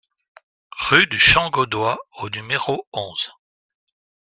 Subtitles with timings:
[0.79, 3.29] Rue du Champ Gaudois au numéro onze